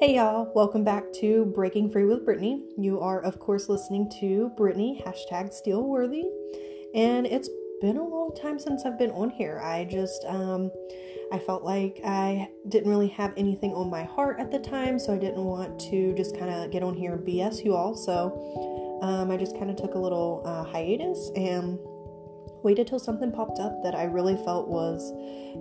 Hey 0.00 0.14
y'all, 0.14 0.52
welcome 0.54 0.84
back 0.84 1.12
to 1.14 1.46
Breaking 1.46 1.90
Free 1.90 2.04
with 2.04 2.24
Brittany. 2.24 2.62
You 2.76 3.00
are, 3.00 3.20
of 3.20 3.40
course, 3.40 3.68
listening 3.68 4.08
to 4.20 4.52
Brittany, 4.56 5.02
hashtag 5.04 5.50
Steelworthy. 5.50 6.22
And 6.94 7.26
it's 7.26 7.50
been 7.80 7.96
a 7.96 8.04
long 8.04 8.32
time 8.40 8.60
since 8.60 8.84
I've 8.84 8.96
been 8.96 9.10
on 9.10 9.30
here. 9.30 9.58
I 9.58 9.86
just, 9.86 10.24
um, 10.26 10.70
I 11.32 11.40
felt 11.40 11.64
like 11.64 12.00
I 12.04 12.48
didn't 12.68 12.88
really 12.88 13.08
have 13.08 13.32
anything 13.36 13.74
on 13.74 13.90
my 13.90 14.04
heart 14.04 14.38
at 14.38 14.52
the 14.52 14.60
time, 14.60 15.00
so 15.00 15.12
I 15.12 15.18
didn't 15.18 15.42
want 15.42 15.80
to 15.90 16.14
just 16.14 16.38
kind 16.38 16.54
of 16.54 16.70
get 16.70 16.84
on 16.84 16.94
here 16.94 17.14
and 17.14 17.26
BS 17.26 17.64
you 17.64 17.74
all. 17.74 17.96
So 17.96 19.00
um, 19.02 19.32
I 19.32 19.36
just 19.36 19.58
kind 19.58 19.68
of 19.68 19.74
took 19.74 19.94
a 19.94 19.98
little 19.98 20.42
uh, 20.44 20.62
hiatus 20.62 21.32
and 21.34 21.76
waited 22.62 22.86
till 22.86 23.00
something 23.00 23.32
popped 23.32 23.58
up 23.58 23.82
that 23.82 23.96
I 23.96 24.04
really 24.04 24.36
felt 24.44 24.68
was 24.68 25.12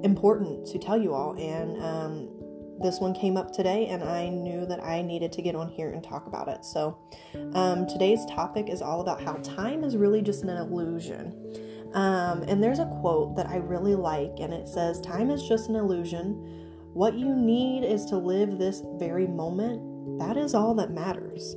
important 0.04 0.67
to 0.67 0.77
tell 0.77 1.02
you 1.02 1.16
all. 1.16 1.34
And 1.40 1.81
um, 1.81 2.37
this 2.81 2.99
one 2.99 3.13
came 3.13 3.38
up 3.38 3.52
today, 3.52 3.88
and 3.88 4.04
I 4.04 4.30
knew 4.30 4.66
that 4.66 4.84
I 4.84 5.02
needed 5.02 5.31
to 5.34 5.41
get 5.41 5.55
on 5.55 5.70
here 5.70 5.91
and 5.91 6.04
talk 6.04 6.27
about 6.27 6.48
it. 6.48 6.63
So, 6.63 6.98
um, 7.53 7.88
today's 7.88 8.26
topic 8.26 8.70
is 8.70 8.81
all 8.81 9.02
about 9.02 9.22
how 9.22 9.34
time 9.36 9.84
is 9.84 9.95
really 9.95 10.22
just 10.22 10.44
an 10.44 10.50
illusion. 10.50 11.34
Um, 11.94 12.44
and 12.44 12.62
there's 12.62 12.80
a 12.80 12.86
quote 12.86 13.36
that 13.36 13.48
I 13.48 13.58
really 13.58 13.95
like, 13.95 14.40
and 14.40 14.53
it 14.53 14.67
says, 14.67 15.02
Time 15.02 15.30
is 15.30 15.48
just 15.48 15.70
an 15.70 15.76
illusion. 15.76 16.73
What 16.94 17.16
you 17.16 17.36
need 17.36 17.84
is 17.84 18.05
to 18.05 18.17
live 18.17 18.58
this 18.58 18.81
very 18.95 19.28
moment. 19.28 20.20
That 20.20 20.38
is 20.38 20.53
all 20.53 20.73
that 20.75 20.91
matters. 20.91 21.55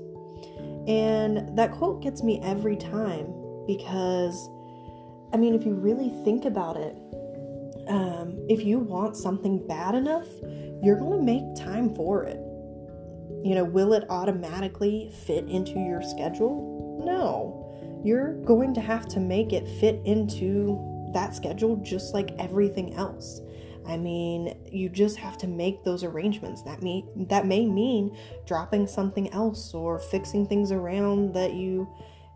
And 0.87 1.57
that 1.57 1.73
quote 1.73 2.02
gets 2.02 2.23
me 2.23 2.41
every 2.43 2.77
time 2.77 3.32
because, 3.66 4.48
I 5.32 5.37
mean, 5.37 5.55
if 5.55 5.65
you 5.65 5.74
really 5.74 6.10
think 6.24 6.45
about 6.45 6.77
it, 6.77 6.96
um, 7.88 8.38
if 8.48 8.65
you 8.65 8.79
want 8.79 9.16
something 9.16 9.66
bad 9.66 9.95
enough, 9.95 10.29
you're 10.82 10.98
going 10.98 11.18
to 11.18 11.24
make 11.24 11.54
time 11.54 11.95
for 11.95 12.24
it. 12.24 12.38
You 13.45 13.54
know, 13.54 13.64
will 13.64 13.92
it 13.92 14.04
automatically 14.10 15.10
fit 15.24 15.46
into 15.46 15.78
your 15.78 16.02
schedule? 16.02 17.02
No. 17.04 18.02
You're 18.04 18.34
going 18.45 18.74
to 18.74 18.80
have 18.80 19.06
to 19.08 19.20
make 19.20 19.52
it 19.52 19.68
fit 19.80 20.01
into 20.04 21.10
that 21.14 21.34
schedule 21.34 21.76
just 21.76 22.14
like 22.14 22.32
everything 22.38 22.95
else. 22.95 23.40
I 23.86 23.96
mean, 23.96 24.56
you 24.70 24.88
just 24.88 25.16
have 25.16 25.38
to 25.38 25.46
make 25.46 25.84
those 25.84 26.04
arrangements. 26.04 26.62
That 26.62 26.82
may 26.82 27.04
that 27.16 27.46
may 27.46 27.66
mean 27.66 28.16
dropping 28.46 28.86
something 28.86 29.32
else 29.32 29.74
or 29.74 29.98
fixing 29.98 30.46
things 30.46 30.70
around 30.70 31.34
that 31.34 31.54
you 31.54 31.88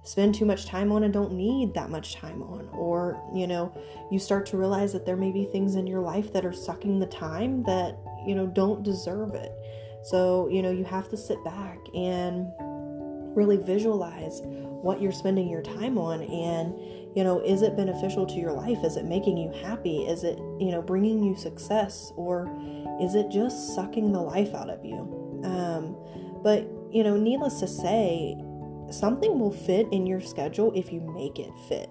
spend 0.04 0.34
too 0.34 0.44
much 0.44 0.66
time 0.66 0.92
on 0.92 1.02
and 1.02 1.12
don't 1.12 1.32
need 1.32 1.74
that 1.74 1.90
much 1.90 2.14
time 2.14 2.42
on. 2.42 2.68
Or, 2.72 3.20
you 3.34 3.46
know, 3.46 3.72
you 4.10 4.18
start 4.18 4.46
to 4.46 4.56
realize 4.56 4.92
that 4.92 5.06
there 5.06 5.16
may 5.16 5.32
be 5.32 5.46
things 5.46 5.74
in 5.76 5.86
your 5.86 6.00
life 6.00 6.32
that 6.32 6.44
are 6.44 6.52
sucking 6.52 6.98
the 6.98 7.06
time 7.06 7.62
that, 7.64 7.96
you 8.26 8.34
know, 8.34 8.46
don't 8.46 8.82
deserve 8.82 9.34
it. 9.34 9.52
So, 10.02 10.48
you 10.48 10.62
know, 10.62 10.70
you 10.70 10.84
have 10.84 11.08
to 11.10 11.16
sit 11.16 11.42
back 11.44 11.78
and 11.94 12.52
really 13.36 13.56
visualize 13.56 14.40
what 14.44 15.00
you're 15.00 15.12
spending 15.12 15.48
your 15.48 15.62
time 15.62 15.98
on 15.98 16.22
and 16.22 16.78
you 17.16 17.24
know 17.24 17.40
is 17.40 17.62
it 17.62 17.74
beneficial 17.74 18.26
to 18.26 18.34
your 18.34 18.52
life 18.52 18.84
is 18.84 18.96
it 18.96 19.06
making 19.06 19.36
you 19.36 19.50
happy 19.64 20.02
is 20.02 20.22
it 20.22 20.38
you 20.60 20.70
know 20.70 20.80
bringing 20.80 21.22
you 21.22 21.34
success 21.34 22.12
or 22.16 22.48
is 23.00 23.16
it 23.16 23.28
just 23.30 23.74
sucking 23.74 24.12
the 24.12 24.20
life 24.20 24.54
out 24.54 24.68
of 24.68 24.84
you 24.84 25.40
um, 25.42 25.96
but 26.44 26.68
you 26.92 27.02
know 27.02 27.16
needless 27.16 27.58
to 27.58 27.66
say 27.66 28.36
something 28.90 29.38
will 29.38 29.52
fit 29.52 29.88
in 29.92 30.06
your 30.06 30.20
schedule 30.20 30.72
if 30.74 30.92
you 30.92 31.00
make 31.00 31.38
it 31.38 31.52
fit. 31.68 31.90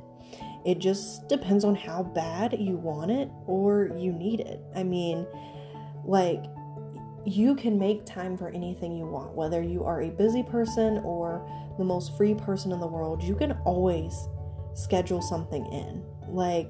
It 0.66 0.80
just 0.80 1.28
depends 1.28 1.66
on 1.66 1.76
how 1.76 2.04
bad 2.04 2.56
you 2.58 2.78
want 2.78 3.12
it 3.12 3.30
or 3.46 3.92
you 3.98 4.14
need 4.14 4.40
it. 4.40 4.62
I 4.76 4.84
mean, 4.84 5.28
like, 6.06 6.44
you 7.26 7.56
can 7.56 7.80
make 7.80 8.06
time 8.06 8.38
for 8.38 8.50
anything 8.50 8.96
you 8.98 9.06
want, 9.06 9.34
whether 9.34 9.62
you 9.62 9.84
are 9.86 10.02
a 10.02 10.10
busy 10.10 10.44
person 10.44 10.98
or 11.00 11.48
the 11.78 11.84
most 11.84 12.18
free 12.18 12.36
person 12.36 12.72
in 12.72 12.80
the 12.80 12.88
world. 12.88 13.24
You 13.24 13.36
can 13.36 13.54
always 13.64 14.28
schedule 14.74 15.22
something 15.22 15.66
in. 15.68 16.04
Like, 16.28 16.70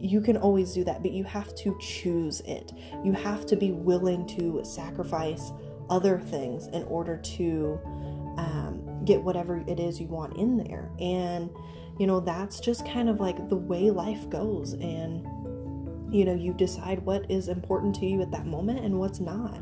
you 0.00 0.20
can 0.20 0.36
always 0.36 0.72
do 0.72 0.82
that, 0.84 1.02
but 1.02 1.12
you 1.12 1.22
have 1.22 1.54
to 1.56 1.78
choose 1.80 2.40
it. 2.40 2.72
You 3.04 3.12
have 3.12 3.46
to 3.46 3.56
be 3.56 3.70
willing 3.70 4.26
to 4.36 4.62
sacrifice 4.64 5.52
other 5.88 6.18
things 6.18 6.66
in 6.68 6.82
order 6.84 7.18
to 7.18 7.80
um, 8.38 9.04
get 9.04 9.22
whatever 9.22 9.62
it 9.68 9.78
is 9.78 10.00
you 10.00 10.08
want 10.08 10.36
in 10.36 10.56
there. 10.56 10.90
And, 10.98 11.48
you 12.00 12.08
know, 12.08 12.18
that's 12.18 12.58
just 12.58 12.84
kind 12.88 13.08
of 13.08 13.20
like 13.20 13.48
the 13.48 13.56
way 13.56 13.90
life 13.90 14.28
goes. 14.28 14.72
And, 14.72 15.24
you 16.12 16.24
know, 16.24 16.34
you 16.34 16.52
decide 16.54 17.04
what 17.04 17.30
is 17.30 17.48
important 17.48 17.94
to 17.96 18.06
you 18.06 18.20
at 18.20 18.30
that 18.30 18.46
moment 18.46 18.84
and 18.84 18.98
what's 18.98 19.20
not. 19.20 19.58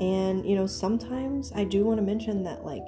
And, 0.00 0.44
you 0.48 0.56
know, 0.56 0.66
sometimes 0.66 1.52
I 1.54 1.64
do 1.64 1.84
want 1.84 1.98
to 1.98 2.02
mention 2.02 2.42
that, 2.44 2.64
like, 2.64 2.84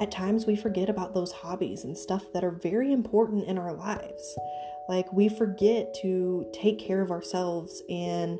at 0.00 0.10
times 0.10 0.46
we 0.46 0.56
forget 0.56 0.90
about 0.90 1.14
those 1.14 1.32
hobbies 1.32 1.84
and 1.84 1.96
stuff 1.96 2.24
that 2.32 2.44
are 2.44 2.50
very 2.50 2.92
important 2.92 3.46
in 3.46 3.58
our 3.58 3.72
lives. 3.72 4.38
Like, 4.88 5.12
we 5.12 5.28
forget 5.28 5.94
to 6.02 6.46
take 6.52 6.78
care 6.78 7.00
of 7.00 7.10
ourselves 7.10 7.82
and, 7.88 8.38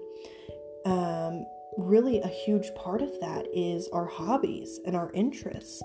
um, 0.85 1.47
really 1.79 2.21
a 2.21 2.29
huge 2.29 2.75
part 2.75 3.01
of 3.01 3.21
that 3.21 3.47
is 3.55 3.89
our 3.93 4.07
hobbies 4.07 4.81
and 4.85 4.97
our 4.97 5.13
interests 5.13 5.83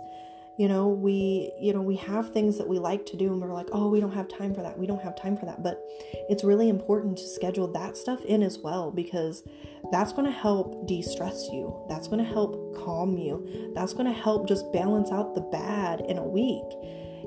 you 0.58 0.68
know 0.68 0.88
we 0.88 1.52
you 1.60 1.74
know 1.74 1.82
we 1.82 1.98
have 1.98 2.32
things 2.32 2.58
that 2.58 2.68
we 2.68 2.80
like 2.80 3.06
to 3.06 3.18
do 3.18 3.32
and 3.32 3.42
we're 3.42 3.54
like 3.54 3.68
oh 3.74 3.90
we 3.90 4.00
don't 4.00 4.14
have 4.14 4.28
time 4.28 4.54
for 4.54 4.62
that. 4.62 4.78
We 4.78 4.88
don't 4.88 5.02
have 5.02 5.16
time 5.16 5.38
for 5.38 5.46
that. 5.46 5.64
But 5.64 5.82
it's 6.30 6.44
really 6.44 6.70
important 6.70 7.18
to 7.18 7.28
schedule 7.28 7.72
that 7.74 7.98
stuff 7.98 8.24
in 8.26 8.42
as 8.42 8.60
well 8.60 8.92
because 8.92 9.44
that's 9.92 10.14
going 10.14 10.26
to 10.26 10.32
help 10.32 10.88
de-stress 10.88 11.48
you. 11.52 11.86
That's 11.88 12.08
going 12.08 12.24
to 12.24 12.30
help 12.30 12.76
calm 12.76 13.18
you. 13.18 13.72
That's 13.76 13.94
going 13.94 14.08
to 14.08 14.14
help 14.14 14.48
just 14.48 14.72
balance 14.74 15.12
out 15.12 15.36
the 15.36 15.42
bad 15.42 16.02
in 16.02 16.18
a 16.18 16.24
week. 16.24 16.64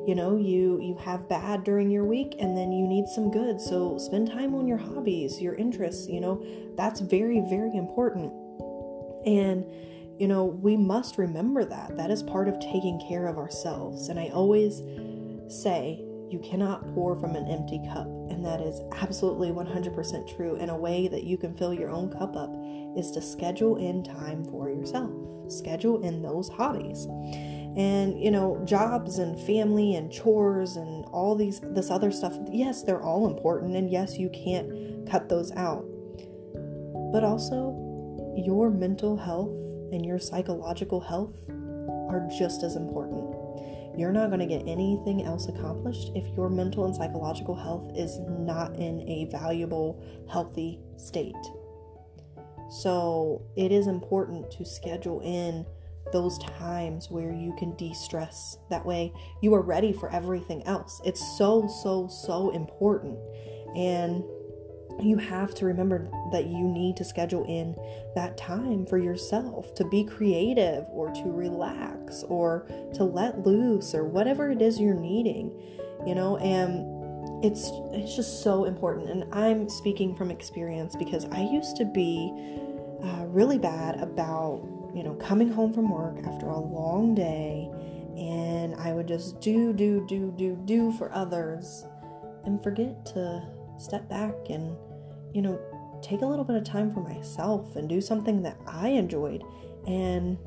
You 0.07 0.15
know 0.15 0.37
you 0.37 0.81
you 0.81 0.97
have 1.05 1.29
bad 1.29 1.65
during 1.65 1.91
your 1.91 2.05
week 2.05 2.37
and 2.39 2.57
then 2.57 2.73
you 2.73 2.87
need 2.87 3.09
some 3.09 3.31
good. 3.31 3.61
So 3.61 3.99
spend 3.99 4.31
time 4.31 4.55
on 4.55 4.67
your 4.67 4.79
hobbies 4.79 5.41
your 5.41 5.55
interests 5.55 6.09
you 6.09 6.21
know 6.21 6.43
that's 6.77 7.01
very 7.01 7.41
very 7.41 7.77
important. 7.77 8.33
And 9.27 9.67
you 10.19 10.27
know, 10.27 10.45
we 10.45 10.77
must 10.77 11.19
remember 11.19 11.65
that. 11.65 11.97
That 11.97 12.11
is 12.11 12.23
part 12.23 12.49
of 12.49 12.59
taking 12.59 13.01
care 13.09 13.27
of 13.27 13.39
ourselves. 13.39 14.09
And 14.09 14.19
I 14.19 14.29
always 14.29 14.83
say, 15.49 16.05
you 16.31 16.39
cannot 16.41 16.87
pour 16.95 17.17
from 17.17 17.37
an 17.37 17.47
empty 17.47 17.81
cup. 17.93 18.07
And 18.31 18.45
that 18.45 18.61
is 18.61 18.81
absolutely 19.01 19.51
100% 19.51 20.37
true. 20.37 20.57
And 20.57 20.71
a 20.71 20.77
way 20.77 21.09
that 21.09 21.25
you 21.25 21.39
can 21.39 21.57
fill 21.57 21.73
your 21.73 21.91
own 21.91 22.11
cup 22.11 22.37
up 22.37 22.53
is 22.97 23.11
to 23.13 23.23
schedule 23.23 23.77
in 23.77 24.03
time 24.03 24.45
for 24.45 24.69
yourself, 24.69 25.11
schedule 25.51 26.03
in 26.03 26.23
those 26.23 26.49
hobbies. 26.49 27.07
And 27.77 28.21
you 28.21 28.31
know, 28.31 28.61
jobs 28.65 29.19
and 29.19 29.39
family 29.47 29.95
and 29.95 30.11
chores 30.11 30.77
and 30.77 31.05
all 31.07 31.37
these 31.37 31.61
this 31.61 31.91
other 31.91 32.11
stuff, 32.11 32.37
yes, 32.51 32.83
they're 32.83 33.03
all 33.03 33.29
important 33.29 33.77
and 33.77 33.91
yes, 33.91 34.19
you 34.19 34.31
can't 34.31 35.09
cut 35.09 35.29
those 35.29 35.53
out. 35.53 35.85
But 37.13 37.25
also 37.25 37.85
your 38.37 38.71
mental 38.71 39.17
health 39.17 39.51
and 39.93 40.05
your 40.05 40.19
psychological 40.19 41.01
health 41.01 41.37
are 42.09 42.29
just 42.39 42.63
as 42.63 42.77
important. 42.77 43.35
You're 43.99 44.13
not 44.13 44.29
going 44.29 44.41
to 44.41 44.47
get 44.47 44.69
anything 44.69 45.25
else 45.25 45.49
accomplished 45.49 46.13
if 46.15 46.25
your 46.37 46.49
mental 46.49 46.85
and 46.85 46.95
psychological 46.95 47.57
health 47.57 47.91
is 47.97 48.19
not 48.21 48.77
in 48.77 49.01
a 49.09 49.29
valuable, 49.31 50.01
healthy 50.31 50.79
state. 50.97 51.35
So, 52.71 53.43
it 53.57 53.73
is 53.73 53.87
important 53.87 54.51
to 54.53 54.65
schedule 54.65 55.21
in 55.21 55.65
those 56.13 56.39
times 56.39 57.11
where 57.11 57.33
you 57.33 57.55
can 57.59 57.75
de 57.77 57.93
stress. 57.93 58.59
That 58.71 58.85
way, 58.85 59.13
you 59.43 59.55
are 59.55 59.63
ready 59.63 59.93
for 59.93 60.13
everything 60.13 60.65
else. 60.67 61.01
It's 61.05 61.37
so, 61.37 61.67
so, 61.67 62.09
so 62.09 62.51
important. 62.51 63.19
And 63.75 64.23
you 65.01 65.17
have 65.17 65.55
to 65.55 65.65
remember 65.65 66.09
that 66.33 66.47
you 66.47 66.65
need 66.65 66.97
to 66.97 67.05
schedule 67.05 67.45
in 67.45 67.77
that 68.15 68.37
time 68.37 68.87
for 68.87 68.99
yourself 68.99 69.75
to 69.75 69.85
be 69.85 70.05
creative 70.05 70.87
or 70.91 71.11
to 71.13 71.25
relax 71.25 72.23
or 72.25 72.67
to 72.95 73.05
let 73.05 73.47
loose 73.47 73.95
or 73.95 74.05
whatever 74.05 74.51
it 74.51 74.61
is 74.61 74.81
you're 74.81 74.95
needing 74.95 75.53
you 76.07 76.15
know? 76.15 76.37
And 76.39 77.45
it's 77.45 77.71
it's 77.93 78.17
just 78.17 78.43
so 78.43 78.65
important. 78.65 79.11
And 79.11 79.25
i'm 79.33 79.69
speaking 79.69 80.15
from 80.17 80.31
experience 80.31 80.97
because 80.97 81.25
i 81.27 81.41
used 81.41 81.77
to 81.77 81.85
be 81.85 82.33
uh, 83.03 83.25
really 83.27 83.59
bad 83.59 84.01
about 84.01 84.67
you 84.95 85.05
know 85.05 85.15
coming 85.15 85.49
home 85.49 85.73
from 85.73 85.89
work 85.89 86.19
after 86.27 86.47
a 86.47 86.59
long 86.59 87.15
day 87.15 87.71
and 88.17 88.75
i 88.77 88.93
would 88.93 89.07
just 89.07 89.41
do 89.41 89.73
do 89.73 90.05
do 90.09 90.35
do 90.37 90.57
do 90.65 90.91
for 90.93 91.13
others 91.13 91.85
and 92.45 92.61
forget 92.63 93.07
to 93.07 93.41
step 93.79 94.09
back 94.09 94.35
and 94.51 94.77
you 95.33 95.43
know, 95.43 95.61
take 96.03 96.23
a 96.23 96.27
little 96.27 96.45
bit 96.45 96.57
of 96.57 96.65
time 96.65 96.91
for 96.91 97.01
myself 97.01 97.77
and 97.77 97.89
do 97.89 98.01
something 98.01 98.43
that 98.43 98.59
I 98.67 98.89
enjoyed. 98.91 99.43
And 99.87 100.39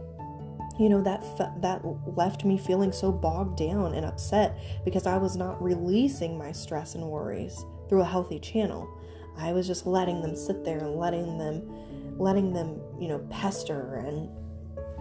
you 0.80 0.89
know 0.89 1.01
that 1.01 1.22
that 1.62 1.81
left 2.16 2.45
me 2.45 2.57
feeling 2.57 2.92
so 2.92 3.12
bogged 3.12 3.57
down 3.57 3.94
and 3.94 4.06
upset 4.06 4.57
because 4.86 5.06
I 5.06 5.18
was 5.18 5.36
not 5.36 5.62
releasing 5.62 6.38
my 6.38 6.51
stress 6.51 6.95
and 6.95 7.04
worries 7.04 7.66
through 7.89 8.01
a 8.01 8.06
healthy 8.06 8.39
channel. 8.39 8.89
I 9.38 9.51
was 9.51 9.68
just 9.68 9.86
letting 9.86 10.22
them 10.22 10.36
sit 10.36 10.63
there 10.63 10.80
and 10.80 10.95
letting 10.95 11.38
them 11.38 11.69
letting 12.18 12.54
them, 12.54 12.80
you 13.00 13.07
know, 13.07 13.19
pester 13.30 13.95
and 13.95 14.30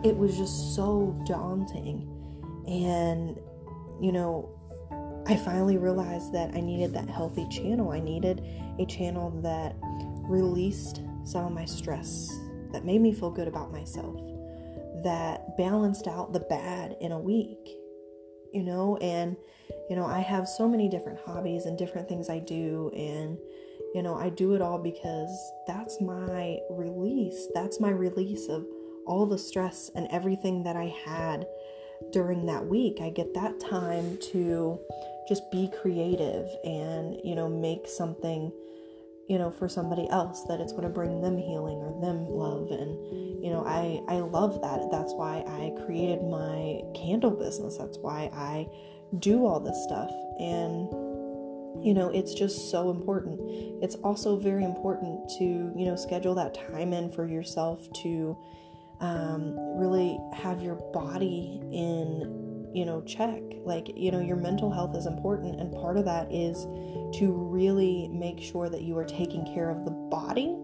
it 0.05 0.17
was 0.17 0.37
just 0.37 0.75
so 0.75 1.19
daunting. 1.27 2.09
And, 2.67 3.39
you 4.01 4.13
know, 4.13 4.49
I 5.27 5.37
finally 5.37 5.77
realized 5.77 6.33
that 6.33 6.55
I 6.55 6.61
needed 6.61 6.93
that 6.95 7.09
healthy 7.09 7.47
channel. 7.49 7.91
I 7.91 8.01
needed 8.01 8.43
a 8.79 8.87
channel 8.87 9.31
that 9.43 9.77
released 10.29 11.03
some 11.25 11.45
of 11.45 11.53
my 11.53 11.65
stress, 11.65 12.29
that 12.73 12.85
made 12.85 13.01
me 13.01 13.13
feel 13.13 13.31
good 13.31 13.49
about 13.49 13.73
myself, 13.73 14.17
that 15.05 15.57
balanced 15.57 16.07
out 16.07 16.33
the 16.33 16.41
bad 16.41 16.97
in 17.01 17.13
a 17.13 17.19
week, 17.19 17.69
you 18.53 18.63
know? 18.63 18.97
And, 18.99 19.37
you 19.89 19.97
know, 19.97 20.07
I 20.07 20.21
have 20.21 20.49
so 20.49 20.69
many 20.69 20.89
different 20.89 21.19
hobbies 21.25 21.67
and 21.67 21.77
different 21.77 22.09
things 22.09 22.31
I 22.31 22.39
do. 22.39 22.91
And, 22.97 23.39
you 23.95 24.03
know, 24.03 24.15
I 24.15 24.31
do 24.31 24.55
it 24.55 24.63
all 24.63 24.79
because 24.79 25.53
that's 25.67 26.01
my 26.01 26.59
release. 26.71 27.49
That's 27.55 27.81
my 27.81 27.91
release 27.91 28.49
of 28.49 28.67
all 29.07 29.27
the 29.27 29.39
stress 29.39 29.91
and 29.95 30.07
everything 30.11 30.63
that 30.63 30.77
I 30.77 30.95
had 31.05 31.47
during 32.13 32.47
that 32.47 32.67
week. 32.67 32.99
I 33.01 33.11
get 33.11 33.35
that 33.35 33.61
time 33.61 34.19
to 34.33 34.79
just 35.29 35.51
be 35.51 35.71
creative 35.81 36.49
and, 36.65 37.17
you 37.25 37.35
know, 37.35 37.49
make 37.49 37.87
something, 37.87 38.53
you 39.29 39.39
know, 39.39 39.51
for 39.51 39.69
somebody 39.69 40.09
else 40.11 40.45
that 40.45 40.61
it's 40.61 40.73
going 40.73 40.85
to 40.85 40.89
bring 40.89 41.21
them 41.21 41.39
healing 41.39 41.79
or 41.79 42.01
them 42.01 42.27
love. 42.27 42.71
And, 42.71 43.45
you 43.45 43.51
know, 43.51 43.65
I, 43.65 44.03
I 44.13 44.19
love 44.21 44.61
that. 44.63 44.89
That's 44.91 45.13
why 45.15 45.45
I 45.47 45.85
created 45.85 46.23
my 46.23 46.83
candle 46.95 47.31
business. 47.31 47.77
That's 47.77 47.99
why 47.99 48.31
I 48.33 48.67
do 49.19 49.47
all 49.47 49.61
this 49.61 49.83
stuff. 49.85 50.11
And, 50.39 50.89
you 51.81 51.95
know 51.95 52.11
it's 52.11 52.35
just 52.35 52.71
so 52.71 52.91
important 52.91 53.39
it's 53.83 53.95
also 53.97 54.37
very 54.37 54.65
important 54.65 55.29
to 55.29 55.45
you 55.45 55.87
know 55.87 55.97
schedule 55.97 56.35
that 56.35 56.53
time 56.69 56.93
in 56.93 57.11
for 57.11 57.27
yourself 57.27 57.91
to 57.93 58.37
um, 59.01 59.55
really 59.79 60.19
have 60.35 60.63
your 60.63 60.77
body 60.93 61.61
in 61.73 62.71
you 62.75 62.85
know 62.85 63.03
check. 63.03 63.41
Like 63.65 63.91
you 63.97 64.11
know 64.11 64.21
your 64.21 64.37
mental 64.37 64.71
health 64.71 64.97
is 64.97 65.07
important 65.07 65.61
and 65.61 65.73
part 65.73 65.97
of 65.97 66.05
that 66.05 66.33
is 66.33 66.67
to 67.19 67.33
really 67.33 68.09
make 68.09 68.41
sure 68.41 68.69
that 68.69 68.83
you 68.83 68.97
are 68.97 69.05
taking 69.05 69.45
care 69.55 69.71
of 69.71 69.85
the 69.85 69.91
body 69.91 70.57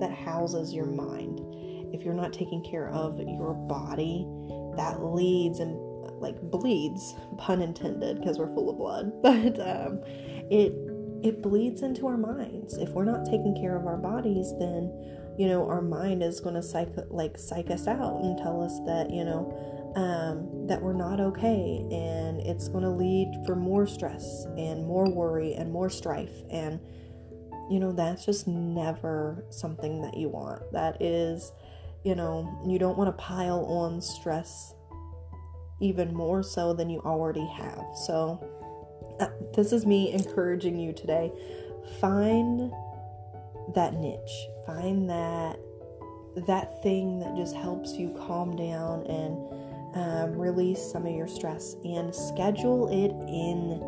that 0.00 0.12
houses 0.12 0.72
your 0.74 0.86
mind. 0.86 1.40
If 1.94 2.02
you're 2.02 2.14
not 2.14 2.32
taking 2.32 2.62
care 2.64 2.88
of 2.88 3.18
your 3.18 3.54
body 3.54 4.26
that 4.76 5.02
leads 5.02 5.60
and 5.60 5.76
like 6.20 6.40
bleeds 6.40 7.14
pun 7.36 7.60
intended 7.60 8.18
because 8.18 8.38
we're 8.38 8.52
full 8.54 8.70
of 8.70 8.78
blood 8.78 9.12
but 9.22 9.60
um, 9.60 10.00
it 10.50 10.72
it 11.22 11.40
bleeds 11.40 11.82
into 11.82 12.06
our 12.08 12.16
minds. 12.16 12.76
If 12.76 12.90
we're 12.90 13.04
not 13.04 13.24
taking 13.24 13.56
care 13.60 13.76
of 13.76 13.86
our 13.86 13.96
bodies 13.96 14.52
then 14.58 14.90
you 15.38 15.48
know 15.48 15.66
our 15.66 15.82
mind 15.82 16.22
is 16.22 16.40
going 16.40 16.54
to 16.54 16.62
psych 16.62 16.88
like 17.10 17.38
psych 17.38 17.70
us 17.70 17.86
out 17.86 18.20
and 18.22 18.36
tell 18.38 18.62
us 18.62 18.78
that 18.86 19.10
you 19.10 19.24
know 19.24 19.52
um, 19.96 20.66
that 20.66 20.80
we're 20.80 20.92
not 20.94 21.20
okay 21.20 21.84
and 21.90 22.40
it's 22.40 22.68
going 22.68 22.84
to 22.84 22.90
lead 22.90 23.42
for 23.44 23.54
more 23.54 23.86
stress 23.86 24.46
and 24.56 24.86
more 24.86 25.10
worry 25.10 25.54
and 25.54 25.70
more 25.70 25.90
strife 25.90 26.42
and 26.50 26.80
you 27.70 27.78
know 27.80 27.92
that's 27.92 28.24
just 28.26 28.46
never 28.46 29.44
something 29.50 30.02
that 30.02 30.16
you 30.16 30.28
want. 30.28 30.60
That 30.72 31.00
is 31.00 31.52
you 32.04 32.14
know 32.14 32.60
you 32.66 32.78
don't 32.78 32.98
want 32.98 33.08
to 33.08 33.22
pile 33.22 33.64
on 33.64 34.00
stress 34.00 34.74
even 35.80 36.14
more 36.14 36.42
so 36.42 36.74
than 36.74 36.90
you 36.90 37.00
already 37.00 37.46
have. 37.46 37.84
So 38.06 38.40
uh, 39.20 39.28
this 39.54 39.72
is 39.72 39.86
me 39.86 40.12
encouraging 40.12 40.78
you 40.78 40.92
today. 40.92 41.32
Find 42.00 42.72
that 43.74 43.94
niche. 43.94 44.46
Find 44.66 45.08
that 45.10 45.58
that 46.46 46.82
thing 46.82 47.20
that 47.20 47.36
just 47.36 47.54
helps 47.54 47.92
you 47.92 48.14
calm 48.26 48.56
down 48.56 49.06
and 49.06 49.36
um, 49.94 50.38
release 50.38 50.80
some 50.80 51.06
of 51.06 51.14
your 51.14 51.28
stress 51.28 51.76
and 51.84 52.14
schedule 52.14 52.88
it 52.88 53.12
in 53.28 53.80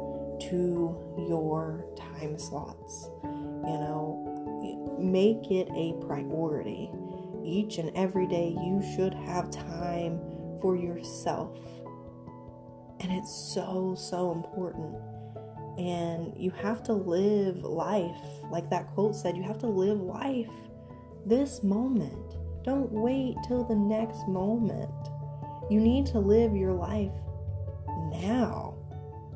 to 0.50 0.96
your 1.28 1.86
time 1.96 2.38
slots. 2.38 3.08
You 3.22 3.78
know 3.78 4.34
make 4.98 5.50
it 5.50 5.68
a 5.74 5.92
priority. 6.06 6.90
Each 7.44 7.78
and 7.78 7.90
every 7.94 8.26
day 8.26 8.48
you 8.48 8.82
should 8.94 9.14
have 9.14 9.50
time 9.50 10.20
for 10.60 10.76
yourself. 10.76 11.58
And 13.00 13.12
it's 13.12 13.34
so 13.54 13.94
so 13.98 14.32
important 14.32 14.96
and 15.78 16.32
you 16.36 16.50
have 16.50 16.82
to 16.84 16.92
live 16.92 17.58
life. 17.58 18.16
Like 18.50 18.70
that 18.70 18.88
quote 18.88 19.16
said, 19.16 19.36
you 19.36 19.42
have 19.42 19.58
to 19.58 19.66
live 19.66 20.00
life 20.00 20.50
this 21.26 21.62
moment. 21.62 22.36
Don't 22.64 22.90
wait 22.90 23.36
till 23.46 23.64
the 23.64 23.74
next 23.74 24.26
moment. 24.28 24.90
You 25.70 25.80
need 25.80 26.06
to 26.06 26.18
live 26.18 26.54
your 26.56 26.72
life 26.72 27.12
now 28.12 28.74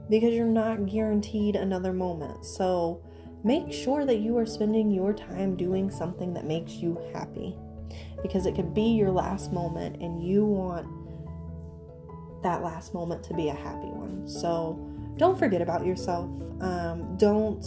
because 0.08 0.34
you're 0.34 0.46
not 0.46 0.86
guaranteed 0.86 1.56
another 1.56 1.92
moment. 1.92 2.44
So 2.44 3.02
make 3.44 3.72
sure 3.72 4.04
that 4.06 4.18
you 4.18 4.36
are 4.38 4.46
spending 4.46 4.90
your 4.90 5.12
time 5.12 5.56
doing 5.56 5.90
something 5.90 6.32
that 6.34 6.44
makes 6.44 6.72
you 6.74 7.00
happy 7.12 7.56
because 8.22 8.46
it 8.46 8.54
could 8.54 8.74
be 8.74 8.94
your 8.94 9.10
last 9.10 9.52
moment 9.52 10.00
and 10.00 10.22
you 10.22 10.44
want 10.44 10.86
that 12.42 12.62
last 12.62 12.94
moment 12.94 13.22
to 13.24 13.34
be 13.34 13.48
a 13.48 13.54
happy 13.54 13.88
one. 13.88 14.26
So 14.28 14.87
don't 15.18 15.38
forget 15.38 15.60
about 15.60 15.84
yourself. 15.84 16.30
Um, 16.60 17.16
don't 17.16 17.64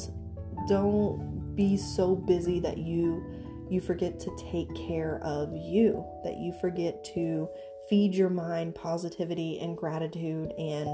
don't 0.67 1.55
be 1.55 1.77
so 1.77 2.15
busy 2.15 2.59
that 2.61 2.77
you 2.77 3.23
you 3.69 3.79
forget 3.79 4.19
to 4.21 4.35
take 4.51 4.73
care 4.75 5.19
of 5.23 5.55
you. 5.55 6.03
That 6.23 6.37
you 6.37 6.53
forget 6.59 7.03
to 7.15 7.47
feed 7.89 8.15
your 8.15 8.29
mind 8.29 8.75
positivity 8.75 9.59
and 9.59 9.77
gratitude 9.77 10.53
and 10.57 10.89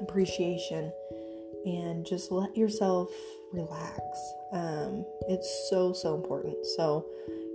appreciation 0.00 0.92
and 1.64 2.06
just 2.06 2.30
let 2.30 2.56
yourself 2.56 3.10
relax. 3.52 4.00
Um, 4.52 5.04
it's 5.28 5.68
so, 5.68 5.92
so 5.92 6.14
important. 6.14 6.64
So, 6.76 7.06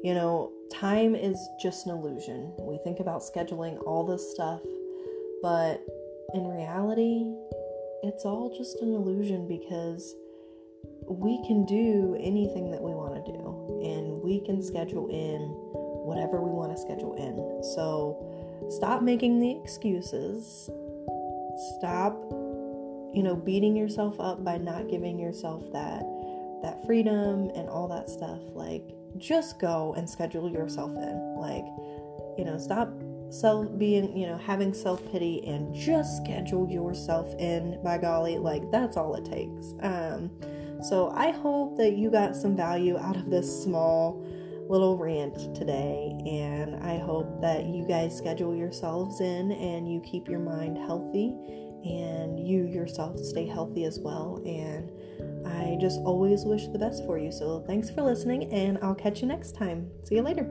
you 0.03 0.13
know, 0.13 0.51
time 0.71 1.15
is 1.15 1.37
just 1.61 1.87
an 1.87 1.97
illusion. 1.97 2.53
We 2.59 2.77
think 2.83 2.99
about 2.99 3.21
scheduling 3.21 3.81
all 3.85 4.05
this 4.05 4.31
stuff, 4.31 4.61
but 5.41 5.81
in 6.33 6.47
reality, 6.47 7.25
it's 8.05 8.25
all 8.25 8.55
just 8.55 8.81
an 8.81 8.93
illusion 8.93 9.47
because 9.47 10.15
we 11.09 11.43
can 11.45 11.65
do 11.65 12.15
anything 12.19 12.71
that 12.71 12.81
we 12.81 12.91
want 12.93 13.13
to 13.25 13.31
do 13.31 13.81
and 13.83 14.21
we 14.21 14.39
can 14.45 14.61
schedule 14.61 15.07
in 15.09 15.41
whatever 16.05 16.41
we 16.41 16.51
want 16.51 16.71
to 16.71 16.81
schedule 16.81 17.15
in. 17.15 17.35
So 17.75 18.69
stop 18.69 19.01
making 19.01 19.39
the 19.39 19.51
excuses. 19.51 20.69
Stop 21.77 22.13
you 23.13 23.23
know 23.23 23.35
beating 23.35 23.75
yourself 23.75 24.19
up 24.19 24.43
by 24.43 24.57
not 24.57 24.89
giving 24.89 25.17
yourself 25.17 25.63
that 25.71 26.03
that 26.61 26.85
freedom 26.85 27.49
and 27.55 27.69
all 27.69 27.87
that 27.87 28.09
stuff. 28.09 28.41
Like 28.53 28.83
just 29.17 29.59
go 29.59 29.93
and 29.95 30.09
schedule 30.09 30.49
yourself 30.49 30.91
in. 30.95 31.35
Like 31.37 31.65
you 32.37 32.45
know, 32.45 32.57
stop 32.57 32.89
self 33.39 33.77
being 33.77 34.15
you 34.17 34.27
know 34.27 34.37
having 34.37 34.73
self-pity 34.73 35.45
and 35.47 35.73
just 35.73 36.17
schedule 36.17 36.69
yourself 36.69 37.33
in 37.39 37.79
by 37.83 37.97
golly 37.97 38.37
like 38.37 38.69
that's 38.71 38.97
all 38.97 39.15
it 39.15 39.25
takes. 39.25 39.73
Um 39.81 40.31
so 40.83 41.09
i 41.15 41.31
hope 41.31 41.77
that 41.77 41.93
you 41.93 42.11
got 42.11 42.35
some 42.35 42.55
value 42.55 42.97
out 42.97 43.15
of 43.15 43.29
this 43.29 43.63
small 43.63 44.25
little 44.69 44.97
rant 44.97 45.55
today 45.55 46.17
and 46.25 46.75
i 46.83 46.97
hope 46.97 47.39
that 47.41 47.65
you 47.65 47.85
guys 47.87 48.15
schedule 48.15 48.55
yourselves 48.55 49.21
in 49.21 49.51
and 49.51 49.91
you 49.91 50.01
keep 50.01 50.27
your 50.27 50.39
mind 50.39 50.77
healthy 50.77 51.33
and 51.85 52.39
you 52.39 52.65
yourself 52.65 53.17
stay 53.19 53.47
healthy 53.47 53.85
as 53.85 53.99
well 53.99 54.41
and 54.45 54.91
i 55.47 55.77
just 55.79 55.99
always 55.99 56.43
wish 56.45 56.67
the 56.67 56.79
best 56.79 57.05
for 57.05 57.17
you. 57.17 57.31
So 57.31 57.63
thanks 57.67 57.89
for 57.89 58.01
listening 58.01 58.51
and 58.51 58.77
i'll 58.81 58.95
catch 58.95 59.21
you 59.21 59.27
next 59.27 59.55
time. 59.55 59.89
See 60.03 60.15
you 60.15 60.23
later 60.23 60.43